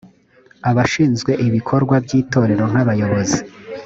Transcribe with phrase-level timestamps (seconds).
[0.69, 3.39] abashinzwe ibikorwa by itorero nk abayobozi